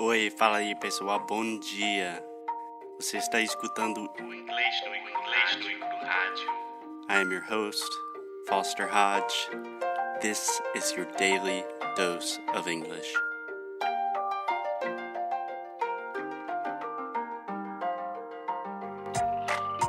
Oi, 0.00 0.30
fala 0.30 0.58
aí 0.58 0.76
pessoal, 0.76 1.18
bom 1.18 1.58
dia. 1.58 2.24
Você 3.00 3.16
está 3.16 3.40
escutando 3.40 4.08
o 4.20 4.32
Inglês 4.32 4.74
no 4.86 4.94
Inglês 4.94 5.80
no 5.80 6.06
Rádio. 6.06 6.48
I 7.10 7.20
am 7.20 7.32
your 7.32 7.42
host, 7.42 7.90
Foster 8.46 8.86
Hodge. 8.86 9.50
This 10.20 10.62
is 10.76 10.92
your 10.92 11.06
daily 11.18 11.64
dose 11.96 12.38
of 12.54 12.70
English. 12.70 13.12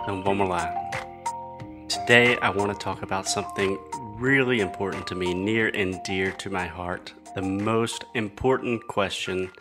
Então 0.01 0.23
vamos 0.23 0.49
lá. 0.49 0.73
Today 1.87 2.35
I 2.41 2.49
want 2.49 2.73
to 2.73 2.79
talk 2.79 3.03
about 3.03 3.27
something 3.29 3.77
really 4.17 4.59
important 4.59 5.05
to 5.05 5.15
me, 5.15 5.35
near 5.35 5.67
and 5.67 6.01
dear 6.03 6.31
to 6.39 6.49
my 6.49 6.65
heart. 6.65 7.13
The 7.35 7.43
most 7.43 8.05
important 8.15 8.87
question 8.87 9.51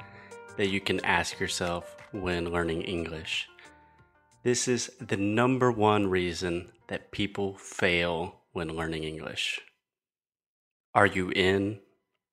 that 0.58 0.68
you 0.68 0.80
can 0.80 1.02
ask 1.04 1.38
yourself 1.38 1.96
when 2.10 2.50
learning 2.50 2.82
English. 2.82 3.48
This 4.42 4.66
is 4.66 4.90
the 5.00 5.16
number 5.16 5.70
one 5.70 6.08
reason 6.08 6.72
that 6.88 7.12
people 7.12 7.56
fail 7.56 8.40
when 8.52 8.76
learning 8.76 9.04
English. 9.04 9.60
Are 10.96 11.06
you 11.06 11.30
in 11.30 11.78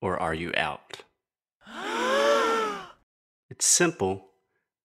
or 0.02 0.20
are 0.20 0.34
you 0.34 0.52
out? 0.58 1.04
it's 3.52 3.68
simple, 3.68 4.32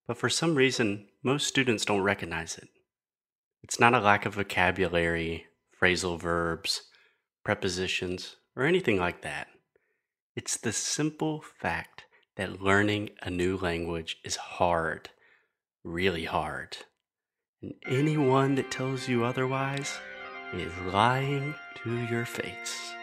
but 0.06 0.18
for 0.18 0.28
some 0.28 0.54
reason, 0.54 1.08
most 1.22 1.46
students 1.46 1.86
don't 1.86 2.02
recognize 2.02 2.58
it. 2.58 2.68
It's 3.62 3.80
not 3.80 3.94
a 3.94 4.00
lack 4.00 4.26
of 4.26 4.34
vocabulary, 4.34 5.46
phrasal 5.80 6.20
verbs, 6.20 6.82
prepositions, 7.42 8.36
or 8.54 8.64
anything 8.64 8.98
like 8.98 9.22
that. 9.22 9.46
It's 10.36 10.58
the 10.58 10.72
simple 10.74 11.42
fact 11.58 12.04
that 12.40 12.62
learning 12.62 13.10
a 13.20 13.28
new 13.28 13.58
language 13.58 14.16
is 14.24 14.36
hard, 14.36 15.10
really 15.84 16.24
hard. 16.24 16.74
And 17.60 17.74
anyone 17.86 18.54
that 18.54 18.70
tells 18.70 19.06
you 19.06 19.24
otherwise 19.24 19.98
is 20.54 20.72
lying 20.90 21.54
to 21.84 21.94
your 22.06 22.24
face. 22.24 22.94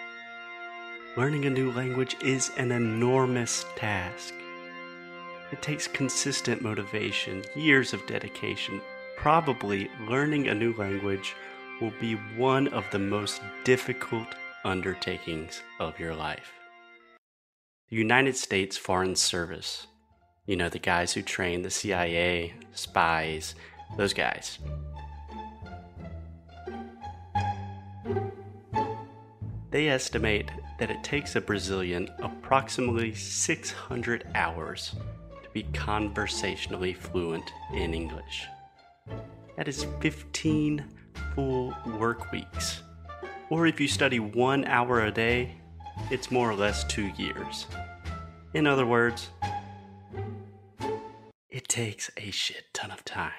Learning 1.16 1.46
a 1.46 1.52
new 1.52 1.72
language 1.72 2.18
is 2.20 2.50
an 2.58 2.72
enormous 2.72 3.64
task. 3.76 4.34
It 5.52 5.62
takes 5.62 5.88
consistent 5.88 6.64
motivation, 6.64 7.44
years 7.56 7.94
of 7.94 8.08
dedication. 8.08 8.82
Probably 9.18 9.88
learning 10.10 10.48
a 10.48 10.56
new 10.56 10.74
language 10.78 11.36
will 11.80 11.94
be 12.02 12.16
one 12.38 12.70
of 12.70 12.86
the 12.92 12.98
most 12.98 13.40
difficult 13.64 14.30
undertakings 14.66 15.62
of 15.80 16.00
your 16.00 16.16
life. 16.16 16.54
The 17.90 17.96
United 17.96 18.36
States 18.36 18.76
Foreign 18.76 19.16
Service, 19.16 19.88
you 20.46 20.58
know, 20.58 20.68
the 20.68 20.78
guys 20.78 21.14
who 21.14 21.22
train 21.22 21.62
the 21.62 21.70
CIA, 21.70 22.54
spies, 22.74 23.56
those 23.96 24.14
guys. 24.14 24.60
They 29.72 29.88
estimate 29.88 30.52
that 30.80 30.92
it 30.92 31.02
takes 31.02 31.38
a 31.38 31.42
Brazilian 31.42 32.10
approximately 32.20 33.14
600 33.14 34.28
hours 34.36 34.94
to 35.44 35.50
be 35.54 35.64
conversationally 35.74 36.94
fluent 36.94 37.54
in 37.74 37.94
English. 37.94 38.48
That 39.56 39.70
is 39.70 39.86
15 40.02 40.84
full 41.34 41.74
work 41.98 42.34
weeks. 42.34 42.82
Or 43.50 43.66
if 43.66 43.80
you 43.80 43.88
study 43.88 44.20
one 44.20 44.66
hour 44.66 45.06
a 45.06 45.12
day, 45.12 45.56
it's 46.10 46.32
more 46.32 46.50
or 46.50 46.56
less 46.56 46.84
two 46.86 47.12
years. 47.18 47.68
In 48.54 48.66
other 48.66 48.86
words, 48.86 49.30
it 51.50 51.68
takes 51.68 52.10
a 52.18 52.32
shit 52.32 52.66
ton 52.74 52.92
of 52.92 53.04
time. 53.04 53.32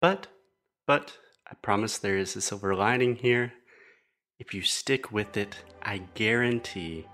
But, 0.00 0.28
but, 0.86 1.16
I 1.50 1.54
promise 1.54 1.98
there 1.98 2.16
is 2.16 2.36
a 2.36 2.40
silver 2.40 2.74
lining 2.74 3.16
here. 3.16 3.52
If 4.38 4.54
you 4.54 4.62
stick 4.62 5.10
with 5.10 5.36
it, 5.36 5.56
I 5.82 5.98
guarantee, 6.14 7.06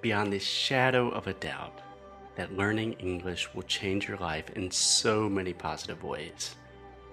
beyond 0.00 0.32
the 0.32 0.38
shadow 0.38 1.10
of 1.10 1.26
a 1.26 1.34
doubt, 1.34 1.80
that 2.36 2.56
learning 2.56 2.94
English 2.94 3.52
will 3.54 3.62
change 3.62 4.08
your 4.08 4.16
life 4.16 4.50
in 4.50 4.70
so 4.70 5.28
many 5.28 5.52
positive 5.52 6.02
ways. 6.02 6.54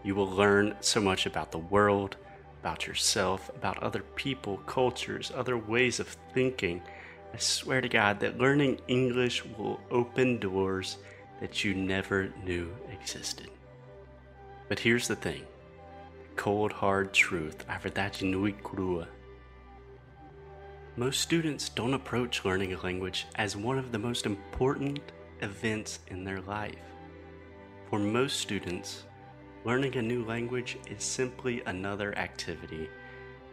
You 0.03 0.15
will 0.15 0.29
learn 0.29 0.75
so 0.79 1.01
much 1.01 1.25
about 1.25 1.51
the 1.51 1.57
world 1.57 2.15
about 2.61 2.87
yourself, 2.87 3.49
about 3.55 3.81
other 3.81 4.03
people, 4.15 4.57
cultures, 4.65 5.31
other 5.33 5.57
ways 5.57 5.99
of 5.99 6.07
thinking. 6.33 6.81
I 7.33 7.37
swear 7.37 7.81
to 7.81 7.89
God 7.89 8.19
that 8.19 8.37
learning 8.37 8.81
English 8.87 9.45
will 9.45 9.79
open 9.91 10.39
doors 10.39 10.97
that 11.39 11.63
you 11.63 11.73
never 11.73 12.33
knew 12.43 12.69
existed. 12.91 13.49
But 14.67 14.79
here's 14.79 15.07
the 15.07 15.15
thing 15.15 15.45
cold 16.35 16.71
hard 16.71 17.13
truth. 17.13 17.65
A 17.69 17.79
verdade 17.79 18.23
nui 18.23 18.53
crua. 18.53 19.07
Most 20.95 21.21
students 21.21 21.69
don't 21.69 21.93
approach 21.93 22.43
learning 22.43 22.73
a 22.73 22.81
language 22.81 23.25
as 23.35 23.55
one 23.55 23.77
of 23.77 23.91
the 23.91 23.99
most 23.99 24.25
important 24.25 24.99
events 25.41 25.99
in 26.07 26.25
their 26.25 26.41
life. 26.41 26.75
For 27.89 27.99
most 27.99 28.39
students, 28.39 29.03
Learning 29.65 29.97
a 29.97 30.01
new 30.01 30.23
language 30.23 30.77
is 30.89 31.03
simply 31.03 31.61
another 31.65 32.17
activity, 32.17 32.89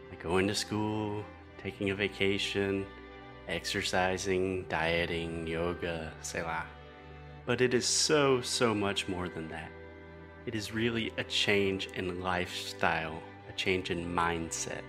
like 0.09 0.23
going 0.23 0.47
to 0.47 0.55
school, 0.55 1.21
taking 1.61 1.89
a 1.89 1.95
vacation, 1.95 2.85
exercising, 3.49 4.63
dieting, 4.69 5.45
yoga, 5.45 6.13
selah. 6.21 6.65
But 7.45 7.59
it 7.59 7.73
is 7.73 7.85
so, 7.85 8.39
so 8.39 8.73
much 8.73 9.09
more 9.09 9.27
than 9.27 9.49
that. 9.49 9.69
It 10.45 10.55
is 10.55 10.73
really 10.73 11.11
a 11.17 11.25
change 11.25 11.89
in 11.95 12.21
lifestyle, 12.21 13.21
a 13.49 13.51
change 13.57 13.91
in 13.91 14.15
mindset. 14.15 14.83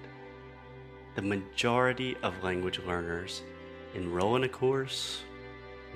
The 1.17 1.23
majority 1.23 2.17
of 2.23 2.45
language 2.45 2.79
learners 2.87 3.43
enroll 3.97 4.37
in 4.37 4.45
a 4.45 4.49
course, 4.49 5.23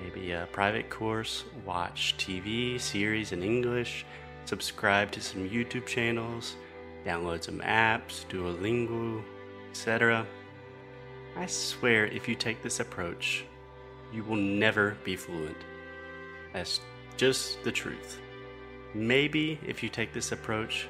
maybe 0.01 0.33
a 0.33 0.49
private 0.51 0.89
course, 0.89 1.45
watch 1.65 2.15
TV 2.17 2.77
series 2.77 3.31
in 3.31 3.41
English, 3.41 4.05
subscribe 4.45 5.11
to 5.11 5.21
some 5.21 5.49
YouTube 5.49 5.85
channels, 5.85 6.55
download 7.05 7.43
some 7.43 7.59
apps, 7.59 8.25
Duolingo, 8.27 9.23
etc. 9.69 10.25
I 11.35 11.45
swear 11.47 12.05
if 12.05 12.27
you 12.27 12.35
take 12.35 12.61
this 12.61 12.79
approach, 12.79 13.45
you 14.13 14.23
will 14.23 14.37
never 14.37 14.95
be 15.03 15.15
fluent. 15.15 15.57
That's 16.53 16.79
just 17.17 17.63
the 17.63 17.71
truth. 17.71 18.19
Maybe 18.93 19.59
if 19.65 19.81
you 19.81 19.89
take 19.89 20.13
this 20.13 20.31
approach, 20.31 20.87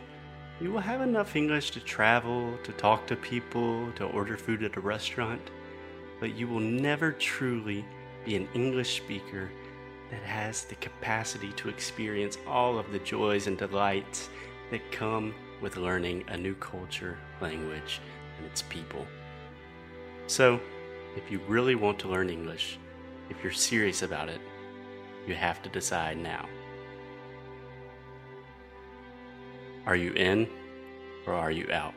you 0.60 0.72
will 0.72 0.82
have 0.82 1.02
enough 1.02 1.36
English 1.36 1.72
to 1.72 1.80
travel, 1.80 2.58
to 2.64 2.72
talk 2.74 3.08
to 3.08 3.16
people, 3.16 3.92
to 3.94 4.06
order 4.06 4.38
food 4.38 4.64
at 4.64 4.76
a 4.76 4.82
restaurant, 4.82 5.42
but 6.20 6.36
you 6.36 6.48
will 6.48 6.60
never 6.60 7.12
truly 7.12 7.86
be 8.26 8.36
an 8.36 8.48
English 8.54 8.98
speaker 8.98 9.50
that 10.12 10.24
has 10.24 10.64
the 10.66 10.76
capacity 10.76 11.52
to 11.54 11.70
experience 11.70 12.38
all 12.48 12.78
of 12.78 12.92
the 12.92 13.00
joys 13.00 13.48
and 13.48 13.58
delights 13.58 14.30
that 14.72 14.92
come 14.92 15.34
with 15.62 15.78
learning 15.78 16.24
a 16.28 16.38
new 16.38 16.56
culture, 16.56 17.18
language, 17.42 18.02
and 18.38 18.46
its 18.46 18.62
people. 18.64 19.06
So, 20.28 20.60
if 21.16 21.32
you 21.32 21.40
really 21.48 21.76
want 21.76 22.00
to 22.00 22.08
learn 22.08 22.30
English, 22.30 22.80
if 23.30 23.44
you're 23.44 23.54
serious 23.54 24.02
about 24.02 24.30
it, 24.30 24.42
you 25.28 25.36
have 25.36 25.62
to 25.64 25.70
decide 25.70 26.18
now. 26.18 26.48
Are 29.86 29.96
you 29.96 30.14
in 30.14 30.48
or 31.28 31.34
are 31.34 31.52
you 31.52 31.70
out? 31.72 31.94